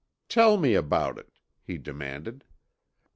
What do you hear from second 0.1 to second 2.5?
"'Tell me about it,' he demanded.